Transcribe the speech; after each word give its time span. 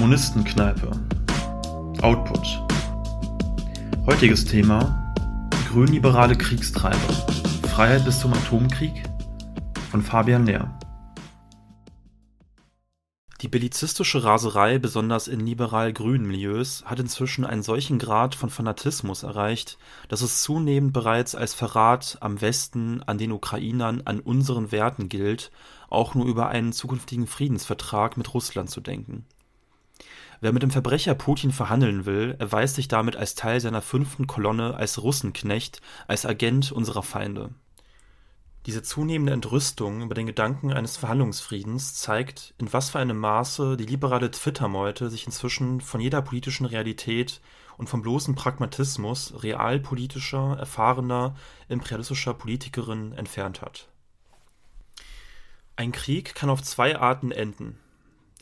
Kommunistenkneipe. 0.00 0.90
Output. 2.00 2.62
Heutiges 4.06 4.46
Thema: 4.46 5.12
Grünliberale 5.68 6.38
Kriegstreiber. 6.38 6.96
Freiheit 7.68 8.06
bis 8.06 8.18
zum 8.18 8.32
Atomkrieg 8.32 8.94
von 9.90 10.00
Fabian 10.00 10.46
Lehr. 10.46 10.74
Die 13.42 13.48
bellizistische 13.48 14.24
Raserei, 14.24 14.78
besonders 14.78 15.28
in 15.28 15.40
liberal-grünen 15.40 16.26
Milieus, 16.26 16.82
hat 16.86 16.98
inzwischen 16.98 17.44
einen 17.44 17.62
solchen 17.62 17.98
Grad 17.98 18.34
von 18.34 18.48
Fanatismus 18.48 19.22
erreicht, 19.22 19.76
dass 20.08 20.22
es 20.22 20.42
zunehmend 20.42 20.94
bereits 20.94 21.34
als 21.34 21.52
Verrat 21.52 22.16
am 22.22 22.40
Westen, 22.40 23.02
an 23.02 23.18
den 23.18 23.32
Ukrainern, 23.32 24.00
an 24.06 24.20
unseren 24.20 24.72
Werten 24.72 25.10
gilt, 25.10 25.50
auch 25.90 26.14
nur 26.14 26.24
über 26.24 26.48
einen 26.48 26.72
zukünftigen 26.72 27.26
Friedensvertrag 27.26 28.16
mit 28.16 28.32
Russland 28.32 28.70
zu 28.70 28.80
denken. 28.80 29.26
Wer 30.40 30.52
mit 30.52 30.62
dem 30.62 30.70
Verbrecher 30.70 31.14
Putin 31.14 31.52
verhandeln 31.52 32.06
will, 32.06 32.34
erweist 32.38 32.76
sich 32.76 32.88
damit 32.88 33.16
als 33.16 33.34
Teil 33.34 33.60
seiner 33.60 33.82
fünften 33.82 34.26
Kolonne 34.26 34.74
als 34.74 35.02
Russenknecht, 35.02 35.82
als 36.08 36.24
Agent 36.24 36.72
unserer 36.72 37.02
Feinde 37.02 37.50
diese 38.66 38.82
zunehmende 38.82 39.32
Entrüstung 39.32 40.02
über 40.02 40.14
den 40.14 40.26
Gedanken 40.26 40.72
eines 40.72 40.96
Verhandlungsfriedens 40.96 41.94
zeigt, 41.94 42.54
in 42.58 42.72
was 42.72 42.90
für 42.90 42.98
einem 42.98 43.18
Maße 43.18 43.76
die 43.76 43.86
liberale 43.86 44.30
Twitter-Meute 44.30 45.08
sich 45.08 45.26
inzwischen 45.26 45.80
von 45.80 46.00
jeder 46.00 46.20
politischen 46.20 46.66
Realität 46.66 47.40
und 47.78 47.88
vom 47.88 48.02
bloßen 48.02 48.34
Pragmatismus 48.34 49.42
realpolitischer, 49.42 50.58
erfahrener, 50.58 51.34
imperialistischer 51.68 52.34
Politikerin 52.34 53.12
entfernt 53.12 53.62
hat. 53.62 53.88
Ein 55.76 55.92
Krieg 55.92 56.34
kann 56.34 56.50
auf 56.50 56.62
zwei 56.62 56.98
Arten 56.98 57.32
enden. 57.32 57.78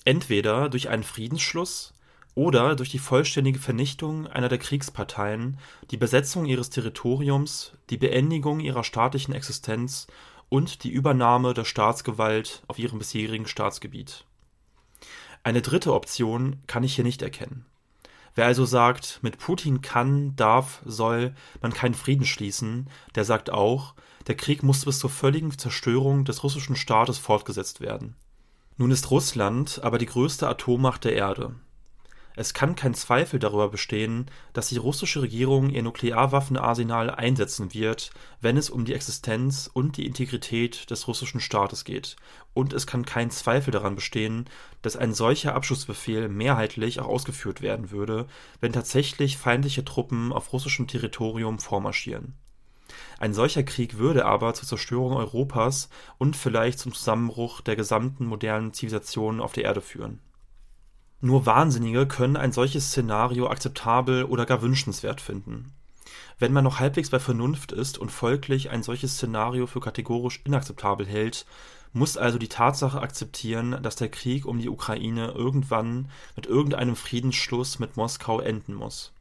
Entweder 0.04 0.68
durch 0.68 0.88
einen 0.88 1.02
Friedensschluss 1.02 1.94
oder 2.34 2.76
durch 2.76 2.90
die 2.90 3.00
vollständige 3.00 3.58
Vernichtung 3.58 4.26
einer 4.26 4.48
der 4.48 4.58
Kriegsparteien, 4.58 5.58
die 5.90 5.96
Besetzung 5.96 6.46
ihres 6.46 6.70
Territoriums, 6.70 7.72
die 7.90 7.96
Beendigung 7.96 8.60
ihrer 8.60 8.84
staatlichen 8.84 9.34
Existenz 9.34 10.06
und 10.48 10.84
die 10.84 10.90
Übernahme 10.90 11.52
der 11.52 11.64
Staatsgewalt 11.64 12.62
auf 12.68 12.78
ihrem 12.78 13.00
bisherigen 13.00 13.46
Staatsgebiet. 13.46 14.24
Eine 15.42 15.62
dritte 15.62 15.92
Option 15.92 16.62
kann 16.66 16.84
ich 16.84 16.94
hier 16.94 17.04
nicht 17.04 17.22
erkennen. 17.22 17.64
Wer 18.34 18.46
also 18.46 18.64
sagt, 18.64 19.18
mit 19.22 19.38
Putin 19.38 19.80
kann, 19.80 20.36
darf, 20.36 20.80
soll 20.84 21.34
man 21.60 21.72
keinen 21.72 21.94
Frieden 21.94 22.24
schließen, 22.24 22.88
der 23.16 23.24
sagt 23.24 23.50
auch, 23.50 23.94
der 24.28 24.36
Krieg 24.36 24.62
muss 24.62 24.84
bis 24.84 25.00
zur 25.00 25.10
völligen 25.10 25.58
Zerstörung 25.58 26.24
des 26.24 26.44
russischen 26.44 26.76
Staates 26.76 27.18
fortgesetzt 27.18 27.80
werden. 27.80 28.14
Nun 28.80 28.92
ist 28.92 29.10
Russland 29.10 29.80
aber 29.82 29.98
die 29.98 30.06
größte 30.06 30.48
Atommacht 30.48 31.04
der 31.04 31.14
Erde. 31.14 31.56
Es 32.36 32.54
kann 32.54 32.76
kein 32.76 32.94
Zweifel 32.94 33.40
darüber 33.40 33.68
bestehen, 33.68 34.26
dass 34.52 34.68
die 34.68 34.76
russische 34.76 35.20
Regierung 35.20 35.70
ihr 35.70 35.82
Nuklearwaffenarsenal 35.82 37.10
einsetzen 37.10 37.74
wird, 37.74 38.12
wenn 38.40 38.56
es 38.56 38.70
um 38.70 38.84
die 38.84 38.94
Existenz 38.94 39.68
und 39.72 39.96
die 39.96 40.06
Integrität 40.06 40.88
des 40.90 41.08
russischen 41.08 41.40
Staates 41.40 41.84
geht, 41.84 42.14
und 42.54 42.72
es 42.72 42.86
kann 42.86 43.04
kein 43.04 43.32
Zweifel 43.32 43.72
daran 43.72 43.96
bestehen, 43.96 44.44
dass 44.82 44.94
ein 44.94 45.12
solcher 45.12 45.56
Abschussbefehl 45.56 46.28
mehrheitlich 46.28 47.00
auch 47.00 47.08
ausgeführt 47.08 47.60
werden 47.60 47.90
würde, 47.90 48.28
wenn 48.60 48.72
tatsächlich 48.72 49.36
feindliche 49.36 49.84
Truppen 49.84 50.32
auf 50.32 50.52
russischem 50.52 50.86
Territorium 50.86 51.58
vormarschieren. 51.58 52.34
Ein 53.18 53.34
solcher 53.34 53.62
Krieg 53.62 53.98
würde 53.98 54.24
aber 54.24 54.54
zur 54.54 54.68
Zerstörung 54.68 55.16
Europas 55.16 55.88
und 56.18 56.36
vielleicht 56.36 56.78
zum 56.78 56.94
Zusammenbruch 56.94 57.60
der 57.60 57.76
gesamten 57.76 58.26
modernen 58.26 58.72
Zivilisation 58.72 59.40
auf 59.40 59.52
der 59.52 59.64
Erde 59.64 59.80
führen 59.80 60.20
nur 61.20 61.46
Wahnsinnige 61.46 62.06
können 62.06 62.36
ein 62.36 62.52
solches 62.52 62.88
Szenario 62.88 63.48
akzeptabel 63.48 64.24
oder 64.24 64.46
gar 64.46 64.62
wünschenswert 64.62 65.20
finden. 65.20 65.72
Wenn 66.38 66.52
man 66.52 66.62
noch 66.62 66.78
halbwegs 66.78 67.10
bei 67.10 67.18
Vernunft 67.18 67.72
ist 67.72 67.98
und 67.98 68.12
folglich 68.12 68.70
ein 68.70 68.84
solches 68.84 69.14
Szenario 69.14 69.66
für 69.66 69.80
kategorisch 69.80 70.40
inakzeptabel 70.44 71.06
hält, 71.06 71.44
muss 71.92 72.16
also 72.16 72.38
die 72.38 72.48
Tatsache 72.48 73.00
akzeptieren, 73.00 73.82
dass 73.82 73.96
der 73.96 74.10
Krieg 74.10 74.46
um 74.46 74.60
die 74.60 74.68
Ukraine 74.68 75.32
irgendwann 75.32 76.08
mit 76.36 76.46
irgendeinem 76.46 76.94
Friedensschluss 76.94 77.80
mit 77.80 77.96
Moskau 77.96 78.38
enden 78.38 78.74
muss 78.74 79.12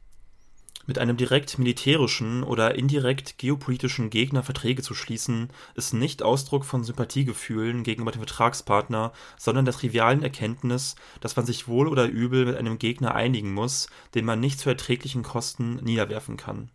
mit 0.88 0.98
einem 0.98 1.18
direkt 1.18 1.58
militärischen 1.58 2.42
oder 2.42 2.74
indirekt 2.74 3.36
geopolitischen 3.36 4.08
Gegner 4.08 4.42
Verträge 4.42 4.82
zu 4.82 4.94
schließen, 4.94 5.50
ist 5.74 5.92
nicht 5.92 6.22
Ausdruck 6.22 6.64
von 6.64 6.82
Sympathiegefühlen 6.82 7.82
gegenüber 7.82 8.10
dem 8.10 8.22
Vertragspartner, 8.22 9.12
sondern 9.36 9.66
der 9.66 9.74
trivialen 9.74 10.22
Erkenntnis, 10.22 10.96
dass 11.20 11.36
man 11.36 11.44
sich 11.44 11.68
wohl 11.68 11.88
oder 11.88 12.06
übel 12.06 12.46
mit 12.46 12.56
einem 12.56 12.78
Gegner 12.78 13.14
einigen 13.14 13.52
muss, 13.52 13.88
den 14.14 14.24
man 14.24 14.40
nicht 14.40 14.58
zu 14.58 14.70
erträglichen 14.70 15.22
Kosten 15.22 15.76
niederwerfen 15.76 16.38
kann. 16.38 16.70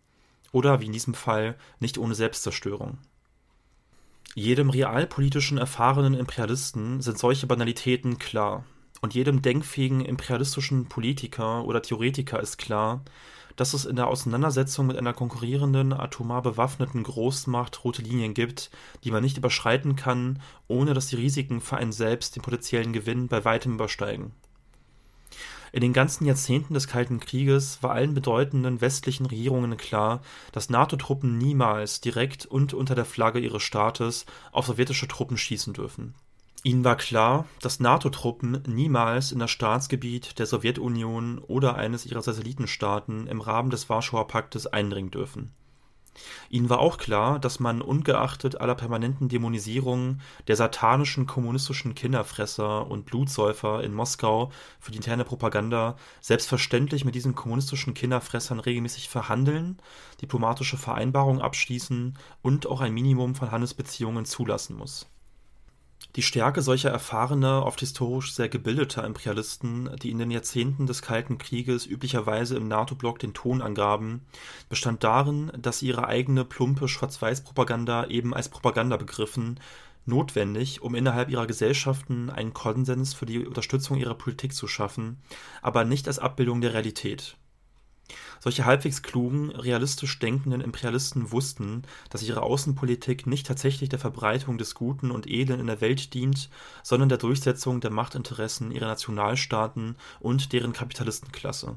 Oder 0.52 0.80
wie 0.80 0.86
in 0.86 0.92
diesem 0.92 1.14
Fall 1.14 1.56
nicht 1.80 1.98
ohne 1.98 2.14
Selbstzerstörung. 2.14 2.98
Jedem 4.36 4.70
realpolitischen 4.70 5.58
erfahrenen 5.58 6.14
Imperialisten 6.14 7.00
sind 7.00 7.18
solche 7.18 7.48
Banalitäten 7.48 8.20
klar. 8.20 8.64
Und 9.00 9.12
jedem 9.12 9.42
denkfähigen 9.42 10.00
imperialistischen 10.00 10.86
Politiker 10.86 11.64
oder 11.64 11.82
Theoretiker 11.82 12.40
ist 12.40 12.58
klar, 12.58 13.04
dass 13.56 13.74
es 13.74 13.84
in 13.84 13.96
der 13.96 14.08
Auseinandersetzung 14.08 14.86
mit 14.86 14.96
einer 14.96 15.12
konkurrierenden, 15.12 15.92
atomar 15.92 16.42
bewaffneten 16.42 17.02
Großmacht 17.02 17.84
rote 17.84 18.02
Linien 18.02 18.34
gibt, 18.34 18.70
die 19.04 19.10
man 19.10 19.22
nicht 19.22 19.38
überschreiten 19.38 19.96
kann, 19.96 20.40
ohne 20.68 20.94
dass 20.94 21.08
die 21.08 21.16
Risiken 21.16 21.60
für 21.60 21.76
einen 21.76 21.92
selbst 21.92 22.36
den 22.36 22.42
potenziellen 22.42 22.92
Gewinn 22.92 23.28
bei 23.28 23.44
weitem 23.44 23.74
übersteigen. 23.74 24.32
In 25.72 25.80
den 25.80 25.92
ganzen 25.92 26.24
Jahrzehnten 26.24 26.74
des 26.74 26.86
Kalten 26.86 27.18
Krieges 27.18 27.82
war 27.82 27.90
allen 27.90 28.14
bedeutenden 28.14 28.80
westlichen 28.80 29.26
Regierungen 29.26 29.76
klar, 29.76 30.22
dass 30.52 30.70
NATO-Truppen 30.70 31.36
niemals 31.36 32.00
direkt 32.00 32.46
und 32.46 32.74
unter 32.74 32.94
der 32.94 33.04
Flagge 33.04 33.40
ihres 33.40 33.64
Staates 33.64 34.24
auf 34.52 34.66
sowjetische 34.66 35.08
Truppen 35.08 35.36
schießen 35.36 35.72
dürfen 35.72 36.14
Ihnen 36.66 36.82
war 36.82 36.96
klar, 36.96 37.44
dass 37.60 37.78
NATO-Truppen 37.78 38.62
niemals 38.66 39.32
in 39.32 39.38
das 39.38 39.50
Staatsgebiet 39.50 40.38
der 40.38 40.46
Sowjetunion 40.46 41.38
oder 41.38 41.76
eines 41.76 42.06
ihrer 42.06 42.22
Satellitenstaaten 42.22 43.26
im 43.26 43.42
Rahmen 43.42 43.68
des 43.68 43.90
Warschauer 43.90 44.28
Paktes 44.28 44.66
eindringen 44.66 45.10
dürfen. 45.10 45.52
Ihnen 46.48 46.70
war 46.70 46.78
auch 46.78 46.96
klar, 46.96 47.38
dass 47.38 47.60
man 47.60 47.82
ungeachtet 47.82 48.62
aller 48.62 48.76
permanenten 48.76 49.28
Dämonisierung 49.28 50.20
der 50.48 50.56
satanischen 50.56 51.26
kommunistischen 51.26 51.94
Kinderfresser 51.94 52.90
und 52.90 53.04
Blutsäufer 53.04 53.84
in 53.84 53.92
Moskau 53.92 54.50
für 54.80 54.90
die 54.90 54.96
interne 54.96 55.24
Propaganda 55.24 55.96
selbstverständlich 56.22 57.04
mit 57.04 57.14
diesen 57.14 57.34
kommunistischen 57.34 57.92
Kinderfressern 57.92 58.58
regelmäßig 58.58 59.10
verhandeln, 59.10 59.82
diplomatische 60.22 60.78
Vereinbarungen 60.78 61.42
abschließen 61.42 62.16
und 62.40 62.66
auch 62.66 62.80
ein 62.80 62.94
Minimum 62.94 63.34
von 63.34 63.50
Handelsbeziehungen 63.50 64.24
zulassen 64.24 64.78
muss 64.78 65.10
die 66.16 66.22
Stärke 66.22 66.62
solcher 66.62 66.90
erfahrener, 66.90 67.66
oft 67.66 67.80
historisch 67.80 68.34
sehr 68.34 68.48
gebildeter 68.48 69.04
Imperialisten, 69.04 69.90
die 70.00 70.10
in 70.10 70.18
den 70.18 70.30
Jahrzehnten 70.30 70.86
des 70.86 71.02
Kalten 71.02 71.38
Krieges 71.38 71.86
üblicherweise 71.86 72.56
im 72.56 72.68
NATO-Block 72.68 73.18
den 73.18 73.34
Ton 73.34 73.60
angaben, 73.60 74.22
bestand 74.68 75.02
darin, 75.02 75.50
dass 75.58 75.80
sie 75.80 75.88
ihre 75.88 76.06
eigene 76.06 76.44
plumpe 76.44 76.86
Schwarz-Weiß-Propaganda 76.86 78.06
eben 78.06 78.32
als 78.32 78.48
Propaganda 78.48 78.96
begriffen, 78.96 79.58
notwendig, 80.06 80.82
um 80.82 80.94
innerhalb 80.94 81.30
ihrer 81.30 81.46
Gesellschaften 81.46 82.30
einen 82.30 82.54
Konsens 82.54 83.14
für 83.14 83.26
die 83.26 83.44
Unterstützung 83.44 83.96
ihrer 83.96 84.14
Politik 84.14 84.54
zu 84.54 84.68
schaffen, 84.68 85.18
aber 85.62 85.84
nicht 85.84 86.06
als 86.06 86.18
Abbildung 86.18 86.60
der 86.60 86.74
Realität 86.74 87.36
solche 88.40 88.64
halbwegs 88.64 89.02
klugen, 89.02 89.50
realistisch 89.50 90.18
denkenden 90.18 90.60
Imperialisten 90.60 91.32
wussten, 91.32 91.82
dass 92.10 92.22
ihre 92.22 92.42
Außenpolitik 92.42 93.26
nicht 93.26 93.46
tatsächlich 93.46 93.88
der 93.88 93.98
Verbreitung 93.98 94.58
des 94.58 94.74
Guten 94.74 95.10
und 95.10 95.26
Edlen 95.26 95.60
in 95.60 95.66
der 95.66 95.80
Welt 95.80 96.14
dient, 96.14 96.50
sondern 96.82 97.08
der 97.08 97.18
Durchsetzung 97.18 97.80
der 97.80 97.90
Machtinteressen 97.90 98.70
ihrer 98.70 98.86
Nationalstaaten 98.86 99.96
und 100.20 100.52
deren 100.52 100.72
Kapitalistenklasse. 100.72 101.76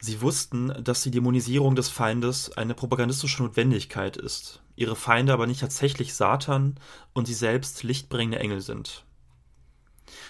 Sie 0.00 0.20
wussten, 0.20 0.72
dass 0.82 1.02
die 1.02 1.10
Dämonisierung 1.10 1.74
des 1.74 1.88
Feindes 1.88 2.56
eine 2.56 2.74
propagandistische 2.74 3.42
Notwendigkeit 3.42 4.16
ist, 4.16 4.62
ihre 4.76 4.94
Feinde 4.94 5.32
aber 5.32 5.48
nicht 5.48 5.60
tatsächlich 5.60 6.14
Satan 6.14 6.76
und 7.14 7.26
sie 7.26 7.34
selbst 7.34 7.82
lichtbringende 7.82 8.38
Engel 8.38 8.60
sind 8.60 9.04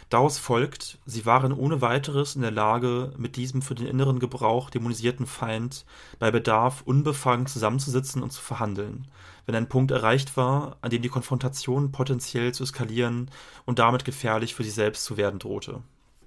Daraus 0.09 0.39
folgt, 0.39 0.99
sie 1.05 1.27
waren 1.27 1.53
ohne 1.53 1.83
weiteres 1.83 2.35
in 2.35 2.43
der 2.43 2.51
Lage, 2.51 3.13
mit 3.19 3.37
diesem 3.37 3.61
für 3.61 3.75
den 3.75 3.87
inneren 3.87 4.19
Gebrauch 4.19 4.71
dämonisierten 4.71 5.27
Feind 5.27 5.85
bei 6.19 6.31
Bedarf 6.31 6.83
unbefangen 6.83 7.47
zusammenzusitzen 7.47 8.23
und 8.23 8.31
zu 8.31 8.41
verhandeln, 8.41 9.07
wenn 9.45 9.55
ein 9.55 9.69
Punkt 9.69 9.91
erreicht 9.91 10.37
war, 10.37 10.79
an 10.81 10.91
dem 10.91 11.03
die 11.03 11.11
Konfrontation 11.11 11.93
potenziell 11.93 12.55
zu 12.55 12.65
eskalieren 12.65 13.31
und 13.67 13.79
damit 13.79 14.07
gefährlich 14.07 14.55
für 14.55 14.65
sie 14.65 14.71
selbst 14.71 15.05
zu 15.05 15.19
werden 15.19 15.41
drohte. 15.41 15.83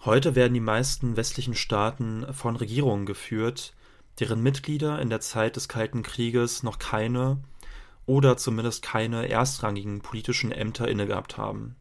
Heute 0.06 0.36
werden 0.36 0.54
die 0.54 0.60
meisten 0.60 1.18
westlichen 1.18 1.56
Staaten 1.56 2.26
von 2.34 2.56
Regierungen 2.56 3.06
geführt, 3.06 3.74
deren 4.20 4.44
Mitglieder 4.44 5.00
in 5.02 5.10
der 5.10 5.22
Zeit 5.22 5.56
des 5.56 5.68
Kalten 5.68 6.04
Krieges 6.04 6.62
noch 6.62 6.78
keine 6.78 7.38
oder 8.06 8.38
zumindest 8.38 8.84
keine 8.84 9.30
erstrangigen 9.30 10.02
politischen 10.02 10.52
Ämter 10.52 10.88
innegehabt 10.88 11.38
haben 11.38 11.76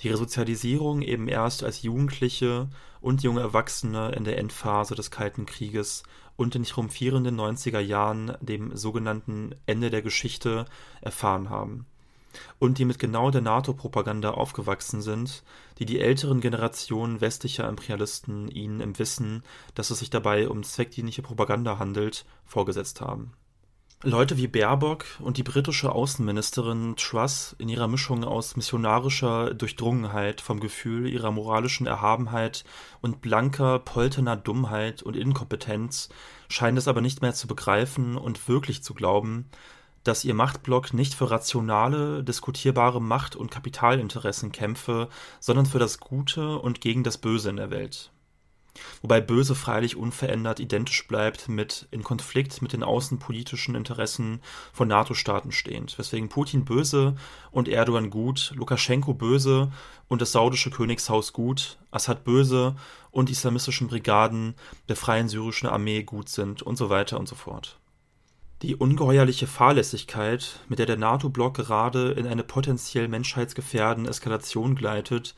die 0.00 0.08
Resozialisierung 0.08 1.02
eben 1.02 1.28
erst 1.28 1.62
als 1.62 1.82
Jugendliche 1.82 2.68
und 3.00 3.22
junge 3.22 3.40
Erwachsene 3.40 4.12
in 4.12 4.24
der 4.24 4.38
Endphase 4.38 4.94
des 4.94 5.10
Kalten 5.10 5.46
Krieges 5.46 6.02
und 6.36 6.54
in 6.54 6.62
den 6.62 6.68
triumphierenden 6.68 7.38
90er 7.38 7.80
Jahren, 7.80 8.36
dem 8.40 8.76
sogenannten 8.76 9.54
Ende 9.66 9.90
der 9.90 10.02
Geschichte, 10.02 10.64
erfahren 11.00 11.50
haben. 11.50 11.86
Und 12.58 12.78
die 12.78 12.84
mit 12.84 12.98
genau 12.98 13.30
der 13.30 13.42
NATO-Propaganda 13.42 14.32
aufgewachsen 14.32 15.02
sind, 15.02 15.44
die 15.78 15.86
die 15.86 16.00
älteren 16.00 16.40
Generationen 16.40 17.20
westlicher 17.20 17.68
Imperialisten 17.68 18.48
ihnen 18.48 18.80
im 18.80 18.98
Wissen, 18.98 19.44
dass 19.74 19.90
es 19.90 20.00
sich 20.00 20.10
dabei 20.10 20.48
um 20.48 20.64
zweckdienliche 20.64 21.22
Propaganda 21.22 21.78
handelt, 21.78 22.24
vorgesetzt 22.44 23.00
haben. 23.00 23.32
Leute 24.02 24.36
wie 24.36 24.48
Baerbock 24.48 25.06
und 25.20 25.38
die 25.38 25.42
britische 25.42 25.92
Außenministerin 25.92 26.94
Truss 26.96 27.56
in 27.58 27.70
ihrer 27.70 27.88
Mischung 27.88 28.22
aus 28.24 28.54
missionarischer 28.54 29.54
Durchdrungenheit 29.54 30.42
vom 30.42 30.60
Gefühl 30.60 31.08
ihrer 31.08 31.30
moralischen 31.30 31.86
Erhabenheit 31.86 32.64
und 33.00 33.22
blanker, 33.22 33.78
polterner 33.78 34.36
Dummheit 34.36 35.02
und 35.02 35.16
Inkompetenz 35.16 36.10
scheinen 36.48 36.76
es 36.76 36.86
aber 36.86 37.00
nicht 37.00 37.22
mehr 37.22 37.32
zu 37.32 37.46
begreifen 37.46 38.16
und 38.18 38.46
wirklich 38.46 38.82
zu 38.82 38.92
glauben, 38.92 39.48
dass 40.04 40.24
ihr 40.24 40.34
Machtblock 40.34 40.92
nicht 40.92 41.14
für 41.14 41.30
rationale, 41.30 42.22
diskutierbare 42.22 43.00
Macht- 43.00 43.36
und 43.36 43.50
Kapitalinteressen 43.50 44.52
kämpfe, 44.52 45.08
sondern 45.40 45.66
für 45.66 45.78
das 45.78 45.98
Gute 45.98 46.58
und 46.58 46.82
gegen 46.82 47.04
das 47.04 47.16
Böse 47.16 47.48
in 47.48 47.56
der 47.56 47.70
Welt. 47.70 48.10
Wobei 49.02 49.20
Böse 49.20 49.54
freilich 49.54 49.96
unverändert 49.96 50.60
identisch 50.60 51.06
bleibt 51.06 51.48
mit 51.48 51.86
in 51.90 52.02
Konflikt 52.02 52.60
mit 52.62 52.72
den 52.72 52.82
außenpolitischen 52.82 53.74
Interessen 53.74 54.40
von 54.72 54.88
NATO-Staaten 54.88 55.52
stehend, 55.52 55.96
weswegen 55.98 56.28
Putin 56.28 56.64
böse 56.64 57.14
und 57.50 57.68
Erdogan 57.68 58.10
gut, 58.10 58.52
Lukaschenko 58.56 59.14
böse 59.14 59.70
und 60.08 60.20
das 60.20 60.32
saudische 60.32 60.70
Königshaus 60.70 61.32
gut, 61.32 61.78
Assad 61.90 62.24
böse 62.24 62.76
und 63.10 63.28
die 63.28 63.32
islamistischen 63.32 63.88
Brigaden 63.88 64.54
der 64.88 64.96
Freien 64.96 65.28
Syrischen 65.28 65.68
Armee 65.68 66.02
gut 66.02 66.28
sind 66.28 66.62
und 66.62 66.76
so 66.76 66.90
weiter 66.90 67.18
und 67.18 67.28
so 67.28 67.36
fort. 67.36 67.78
Die 68.62 68.76
ungeheuerliche 68.76 69.46
Fahrlässigkeit, 69.46 70.60
mit 70.68 70.78
der 70.78 70.86
der 70.86 70.96
NATO-Block 70.96 71.54
gerade 71.54 72.12
in 72.12 72.26
eine 72.26 72.44
potenziell 72.44 73.08
menschheitsgefährdende 73.08 74.08
Eskalation 74.08 74.74
gleitet, 74.74 75.34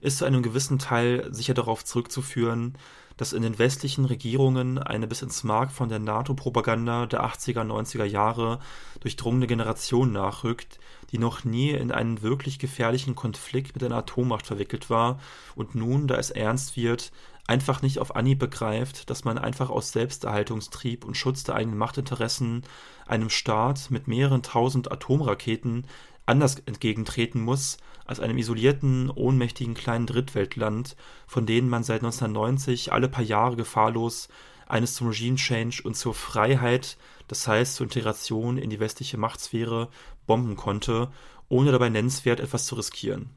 ist 0.00 0.18
zu 0.18 0.24
einem 0.24 0.42
gewissen 0.42 0.78
Teil 0.78 1.28
sicher 1.32 1.54
darauf 1.54 1.84
zurückzuführen, 1.84 2.74
dass 3.18 3.32
in 3.32 3.42
den 3.42 3.58
westlichen 3.58 4.04
Regierungen 4.04 4.78
eine 4.78 5.08
bis 5.08 5.22
ins 5.22 5.42
Mark 5.42 5.72
von 5.72 5.88
der 5.88 5.98
NATO-Propaganda 5.98 7.06
der 7.06 7.24
80er, 7.24 7.64
90er 7.64 8.04
Jahre 8.04 8.60
durchdrungene 9.00 9.48
Generation 9.48 10.12
nachrückt, 10.12 10.78
die 11.10 11.18
noch 11.18 11.44
nie 11.44 11.70
in 11.70 11.90
einen 11.90 12.22
wirklich 12.22 12.58
gefährlichen 12.58 13.16
Konflikt 13.16 13.74
mit 13.74 13.82
einer 13.82 13.96
Atommacht 13.96 14.46
verwickelt 14.46 14.88
war 14.88 15.18
und 15.56 15.74
nun, 15.74 16.06
da 16.06 16.16
es 16.16 16.30
ernst 16.30 16.76
wird, 16.76 17.10
einfach 17.48 17.82
nicht 17.82 17.98
auf 17.98 18.14
Anhieb 18.14 18.38
begreift, 18.38 19.10
dass 19.10 19.24
man 19.24 19.38
einfach 19.38 19.70
aus 19.70 19.90
Selbsterhaltungstrieb 19.90 21.04
und 21.04 21.16
Schutz 21.16 21.42
der 21.42 21.56
eigenen 21.56 21.78
Machtinteressen 21.78 22.62
einem 23.06 23.30
Staat 23.30 23.90
mit 23.90 24.06
mehreren 24.06 24.42
tausend 24.42 24.92
Atomraketen 24.92 25.86
anders 26.28 26.56
entgegentreten 26.66 27.40
muss 27.40 27.78
als 28.04 28.20
einem 28.20 28.38
isolierten, 28.38 29.10
ohnmächtigen 29.10 29.74
kleinen 29.74 30.06
Drittweltland, 30.06 30.96
von 31.26 31.46
denen 31.46 31.68
man 31.68 31.84
seit 31.84 32.00
1990 32.00 32.92
alle 32.92 33.08
paar 33.08 33.24
Jahre 33.24 33.56
gefahrlos 33.56 34.28
eines 34.66 34.94
zum 34.94 35.08
Regime 35.08 35.36
Change 35.36 35.82
und 35.84 35.96
zur 35.96 36.14
Freiheit, 36.14 36.96
das 37.26 37.46
heißt 37.46 37.74
zur 37.74 37.84
Integration 37.84 38.58
in 38.58 38.70
die 38.70 38.80
westliche 38.80 39.18
Machtsphäre, 39.18 39.88
bomben 40.26 40.56
konnte, 40.56 41.10
ohne 41.48 41.72
dabei 41.72 41.88
nennenswert 41.88 42.40
etwas 42.40 42.66
zu 42.66 42.74
riskieren. 42.76 43.30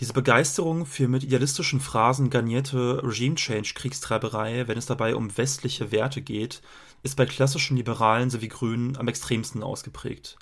Diese 0.00 0.12
Begeisterung 0.12 0.86
für 0.86 1.06
mit 1.06 1.22
idealistischen 1.22 1.80
Phrasen 1.80 2.28
garnierte 2.28 3.00
Regime-Change-Kriegstreiberei, 3.04 4.66
wenn 4.66 4.76
es 4.76 4.86
dabei 4.86 5.14
um 5.14 5.36
westliche 5.36 5.92
Werte 5.92 6.20
geht, 6.20 6.62
ist 7.02 7.16
bei 7.16 7.26
klassischen 7.26 7.76
Liberalen 7.76 8.28
sowie 8.28 8.48
Grünen 8.48 8.96
am 8.96 9.08
extremsten 9.08 9.62
ausgeprägt. 9.62 10.36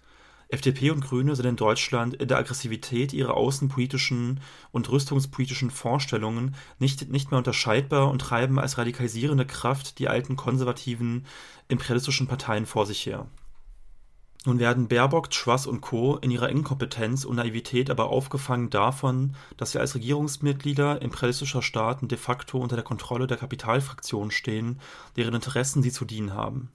FDP 0.53 0.91
und 0.91 1.01
Grüne 1.01 1.35
sind 1.35 1.47
in 1.47 1.57
Deutschland 1.57 2.13
in 2.15 2.29
der 2.29 2.37
Aggressivität 2.37 3.15
ihrer 3.15 3.35
außenpolitischen 3.35 4.41
und 4.71 4.91
rüstungspolitischen 4.91 5.71
Vorstellungen 5.71 6.55
nicht, 6.79 7.09
nicht 7.11 7.31
mehr 7.31 7.39
unterscheidbar 7.39 8.11
und 8.11 8.19
treiben 8.21 8.59
als 8.59 8.77
radikalisierende 8.77 9.47
Kraft 9.47 9.99
die 9.99 10.09
alten 10.09 10.37
konservativen 10.37 11.25
imperialistischen 11.69 12.27
Parteien 12.27 12.67
vor 12.67 12.85
sich 12.85 13.07
her. 13.07 13.29
Nun 14.45 14.59
werden 14.59 14.89
Baerbock, 14.89 15.31
Truss 15.31 15.67
und 15.67 15.81
Co. 15.81 16.19
in 16.19 16.31
ihrer 16.31 16.51
Inkompetenz 16.51 17.25
und 17.25 17.37
Naivität 17.37 17.89
aber 17.89 18.11
aufgefangen 18.11 18.69
davon, 18.69 19.35
dass 19.57 19.73
sie 19.73 19.79
als 19.79 19.95
Regierungsmitglieder 19.95 21.01
imperialistischer 21.01 21.63
Staaten 21.63 22.09
de 22.09 22.19
facto 22.19 22.59
unter 22.59 22.77
der 22.77 22.85
Kontrolle 22.85 23.27
der 23.27 23.39
Kapitalfraktionen 23.39 24.31
stehen, 24.31 24.81
deren 25.17 25.35
Interessen 25.35 25.83
sie 25.83 25.93
zu 25.93 26.05
dienen 26.05 26.35
haben. 26.35 26.71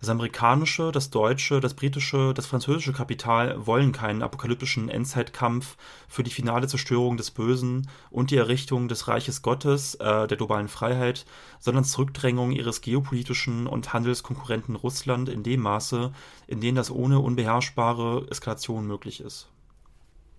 Das 0.00 0.08
amerikanische, 0.08 0.92
das 0.92 1.10
deutsche, 1.10 1.60
das 1.60 1.74
britische, 1.74 2.34
das 2.34 2.46
französische 2.46 2.92
Kapital 2.92 3.66
wollen 3.66 3.92
keinen 3.92 4.22
apokalyptischen 4.22 4.88
Endzeitkampf 4.88 5.76
für 6.08 6.22
die 6.22 6.30
finale 6.30 6.66
Zerstörung 6.66 7.16
des 7.16 7.30
Bösen 7.30 7.88
und 8.10 8.30
die 8.30 8.36
Errichtung 8.36 8.88
des 8.88 9.08
Reiches 9.08 9.42
Gottes, 9.42 9.94
äh, 9.96 10.26
der 10.26 10.36
globalen 10.36 10.68
Freiheit, 10.68 11.24
sondern 11.58 11.84
Zurückdrängung 11.84 12.52
ihres 12.52 12.80
geopolitischen 12.80 13.66
und 13.66 13.92
Handelskonkurrenten 13.92 14.76
Russland 14.76 15.28
in 15.28 15.42
dem 15.42 15.60
Maße, 15.60 16.12
in 16.46 16.60
dem 16.60 16.74
das 16.74 16.90
ohne 16.90 17.18
unbeherrschbare 17.20 18.26
Eskalation 18.30 18.86
möglich 18.86 19.20
ist. 19.20 19.48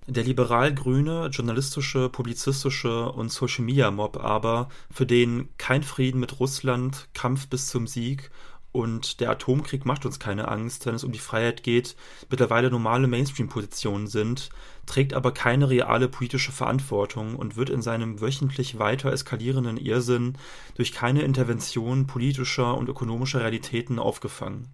Der 0.08 0.24
liberal-grüne, 0.24 1.30
journalistische, 1.32 2.10
publizistische 2.10 3.12
und 3.12 3.32
Social-Media-Mob 3.32 4.24
aber, 4.24 4.70
für 4.92 5.08
den 5.08 5.50
kein 5.58 5.82
Frieden 5.82 6.20
mit 6.20 6.40
Russland, 6.40 7.08
Kampf 7.16 7.48
bis 7.48 7.70
zum 7.70 7.88
Sieg 7.88 8.30
und 8.76 9.22
der 9.22 9.32
Atomkrieg 9.32 9.86
macht 9.86 10.06
uns 10.06 10.20
keine 10.20 10.50
Angst, 10.50 10.86
wenn 10.86 10.96
es 10.96 11.06
um 11.06 11.14
die 11.14 11.20
Freiheit 11.20 11.64
geht, 11.64 11.96
mittlerweile 12.30 12.70
normale 12.70 13.08
Mainstream-Positionen 13.08 14.08
sind, 14.08 14.50
trägt 14.86 15.14
aber 15.14 15.32
keine 15.32 15.70
reale 15.70 16.10
politische 16.10 16.52
Verantwortung 16.52 17.38
und 17.38 17.56
wird 17.56 17.70
in 17.70 17.82
seinem 17.82 18.20
wöchentlich 18.20 18.78
weiter 18.78 19.14
eskalierenden 19.14 19.78
Irrsinn 19.78 20.38
durch 20.76 20.92
keine 20.92 21.22
Intervention 21.22 22.06
politischer 22.06 22.78
und 22.78 22.90
ökonomischer 22.90 23.40
Realitäten 23.40 23.98
aufgefangen. 23.98 24.68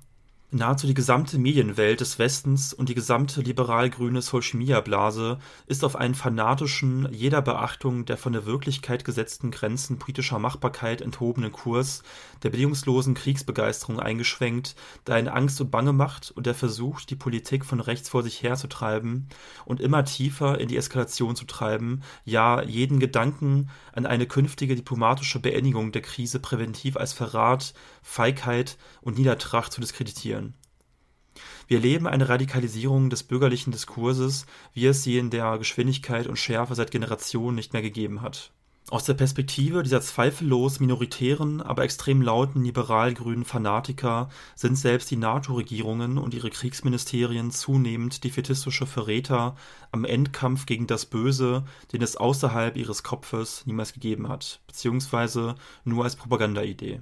Nahezu 0.54 0.86
die 0.86 0.94
gesamte 0.94 1.38
Medienwelt 1.38 2.02
des 2.02 2.20
Westens 2.20 2.74
und 2.74 2.90
die 2.90 2.94
gesamte 2.94 3.40
liberal-grüne 3.40 4.22
Social-Media-Blase 4.22 5.40
ist 5.66 5.86
auf 5.86 5.96
einen 5.96 6.14
fanatischen, 6.14 7.08
jeder 7.14 7.42
Beachtung 7.42 8.04
der 8.04 8.18
von 8.18 8.34
der 8.34 8.46
Wirklichkeit 8.46 9.06
gesetzten 9.06 9.52
Grenzen 9.52 9.98
politischer 9.98 10.40
Machbarkeit 10.40 11.00
enthobenen 11.00 11.54
Kurs 11.54 12.04
der 12.44 12.50
bedingungslosen 12.50 13.14
Kriegsbegeisterung 13.14 14.02
eingeschwenkt, 14.02 14.76
der 15.08 15.16
eine 15.16 15.32
Angst 15.32 15.62
und 15.62 15.72
Bange 15.72 15.94
macht 15.94 16.32
und 16.32 16.46
der 16.46 16.54
versucht, 16.54 17.10
die 17.12 17.16
Politik 17.16 17.64
von 17.64 17.80
rechts 17.80 18.10
vor 18.10 18.22
sich 18.22 18.44
herzutreiben 18.44 19.30
und 19.64 19.80
immer 19.80 20.04
tiefer 20.04 20.60
in 20.60 20.68
die 20.68 20.76
Eskalation 20.76 21.38
zu 21.38 21.46
treiben, 21.46 22.02
ja 22.26 22.62
jeden 22.62 23.00
Gedanken 23.00 23.70
an 23.94 24.06
eine 24.06 24.28
künftige 24.28 24.76
diplomatische 24.76 25.40
Beendigung 25.40 25.94
der 25.94 26.02
Krise 26.02 26.40
präventiv 26.40 26.98
als 26.98 27.14
Verrat, 27.14 27.74
Feigheit 28.02 28.78
und 29.00 29.18
Niedertracht 29.18 29.72
zu 29.72 29.80
diskreditieren. 29.80 30.41
Wir 31.68 31.78
erleben 31.78 32.08
eine 32.08 32.30
Radikalisierung 32.30 33.10
des 33.10 33.24
bürgerlichen 33.24 33.72
Diskurses, 33.72 34.46
wie 34.74 34.86
es 34.86 35.04
sie 35.04 35.18
in 35.18 35.30
der 35.30 35.58
Geschwindigkeit 35.58 36.28
und 36.28 36.38
Schärfe 36.38 36.76
seit 36.76 36.92
Generationen 36.92 37.56
nicht 37.56 37.74
mehr 37.74 37.82
gegeben 37.82 38.22
hat. 38.22 38.52
Aus 38.90 39.06
der 39.06 39.14
Perspektive 39.14 39.84
dieser 39.84 40.02
zweifellos 40.02 40.82
minoritären, 40.82 41.62
aber 41.62 41.84
extrem 41.84 42.22
lauten 42.22 42.64
liberal-grünen 42.66 43.46
Fanatiker 43.46 44.30
sind 44.56 44.76
selbst 44.76 45.10
die 45.12 45.16
NATO-Regierungen 45.16 46.18
und 46.18 46.34
ihre 46.34 46.50
Kriegsministerien 46.50 47.52
zunehmend 47.52 48.24
defetistische 48.24 48.86
Verräter 48.86 49.56
am 49.92 50.04
Endkampf 50.04 50.66
gegen 50.66 50.88
das 50.88 51.06
Böse, 51.06 51.64
den 51.94 52.02
es 52.02 52.18
außerhalb 52.18 52.76
ihres 52.76 53.04
Kopfes 53.04 53.66
niemals 53.66 53.94
gegeben 53.94 54.28
hat, 54.28 54.60
beziehungsweise 54.68 55.56
nur 55.86 56.04
als 56.04 56.18
Propagandaidee. 56.18 57.00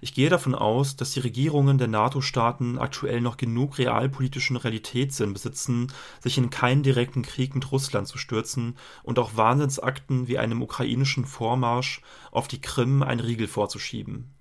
Ich 0.00 0.14
gehe 0.14 0.28
davon 0.28 0.54
aus, 0.54 0.96
dass 0.96 1.12
die 1.12 1.20
Regierungen 1.20 1.78
der 1.78 1.88
NATO-Staaten 1.88 2.78
aktuell 2.78 3.20
noch 3.20 3.36
genug 3.36 3.78
realpolitischen 3.78 4.56
Realitätssinn 4.56 5.32
besitzen, 5.32 5.92
sich 6.20 6.38
in 6.38 6.50
keinen 6.50 6.82
direkten 6.82 7.22
Krieg 7.22 7.54
mit 7.54 7.70
Russland 7.70 8.08
zu 8.08 8.18
stürzen 8.18 8.76
und 9.02 9.18
auch 9.18 9.36
Wahnsinnsakten 9.36 10.28
wie 10.28 10.38
einem 10.38 10.62
ukrainischen 10.62 11.24
Vormarsch 11.24 12.02
auf 12.30 12.48
die 12.48 12.60
Krim 12.60 13.02
einen 13.02 13.20
Riegel 13.20 13.48
vorzuschieben. 13.48 14.34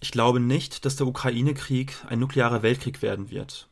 Ich 0.00 0.10
glaube 0.10 0.40
nicht, 0.40 0.84
dass 0.84 0.96
der 0.96 1.06
Ukraine-Krieg 1.06 1.94
ein 2.08 2.18
nuklearer 2.18 2.62
Weltkrieg 2.62 3.02
werden 3.02 3.30
wird. 3.30 3.68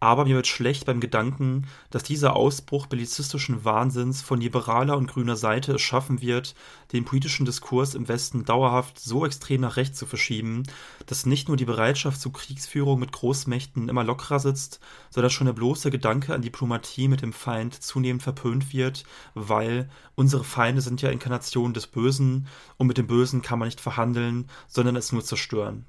Aber 0.00 0.24
mir 0.24 0.36
wird 0.36 0.46
schlecht 0.46 0.86
beim 0.86 0.98
Gedanken, 0.98 1.66
dass 1.90 2.02
dieser 2.02 2.34
Ausbruch 2.34 2.86
bellizistischen 2.86 3.66
Wahnsinns 3.66 4.22
von 4.22 4.40
liberaler 4.40 4.96
und 4.96 5.06
grüner 5.06 5.36
Seite 5.36 5.74
es 5.74 5.82
schaffen 5.82 6.22
wird, 6.22 6.54
den 6.92 7.04
politischen 7.04 7.44
Diskurs 7.44 7.94
im 7.94 8.08
Westen 8.08 8.46
dauerhaft 8.46 8.98
so 8.98 9.26
extrem 9.26 9.60
nach 9.60 9.76
rechts 9.76 9.98
zu 9.98 10.06
verschieben, 10.06 10.62
dass 11.04 11.26
nicht 11.26 11.48
nur 11.48 11.58
die 11.58 11.66
Bereitschaft 11.66 12.18
zur 12.18 12.32
Kriegsführung 12.32 12.98
mit 12.98 13.12
Großmächten 13.12 13.90
immer 13.90 14.02
lockerer 14.02 14.40
sitzt, 14.40 14.80
sondern 15.10 15.30
schon 15.30 15.46
der 15.46 15.52
bloße 15.52 15.90
Gedanke 15.90 16.34
an 16.34 16.40
Diplomatie 16.40 17.06
mit 17.06 17.20
dem 17.20 17.34
Feind 17.34 17.82
zunehmend 17.82 18.22
verpönt 18.22 18.72
wird, 18.72 19.04
weil 19.34 19.90
unsere 20.14 20.44
Feinde 20.44 20.80
sind 20.80 21.02
ja 21.02 21.10
Inkarnationen 21.10 21.74
des 21.74 21.86
Bösen 21.86 22.46
und 22.78 22.86
mit 22.86 22.96
dem 22.96 23.06
Bösen 23.06 23.42
kann 23.42 23.58
man 23.58 23.68
nicht 23.68 23.82
verhandeln, 23.82 24.48
sondern 24.66 24.96
es 24.96 25.12
nur 25.12 25.22
zerstören. 25.22 25.84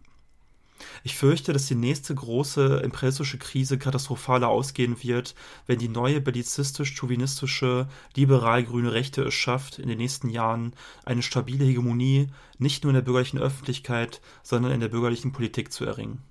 Ich 1.03 1.15
fürchte, 1.15 1.53
dass 1.53 1.67
die 1.67 1.75
nächste 1.75 2.13
große 2.15 2.81
impressische 2.83 3.37
Krise 3.37 3.77
katastrophaler 3.77 4.47
ausgehen 4.47 5.01
wird, 5.03 5.35
wenn 5.67 5.79
die 5.79 5.87
neue 5.87 6.21
bellizistisch-chauvinistische, 6.21 7.87
liberal-grüne 8.15 8.93
Rechte 8.93 9.23
es 9.23 9.33
schafft, 9.33 9.79
in 9.79 9.87
den 9.87 9.97
nächsten 9.97 10.29
Jahren 10.29 10.73
eine 11.05 11.21
stabile 11.21 11.65
Hegemonie 11.65 12.27
nicht 12.57 12.83
nur 12.83 12.91
in 12.91 12.95
der 12.95 13.01
bürgerlichen 13.01 13.39
Öffentlichkeit, 13.39 14.21
sondern 14.43 14.71
in 14.71 14.79
der 14.79 14.89
bürgerlichen 14.89 15.31
Politik 15.31 15.71
zu 15.71 15.85
erringen. 15.85 16.21